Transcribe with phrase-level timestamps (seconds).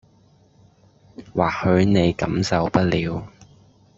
[1.35, 3.27] 或許你感受不了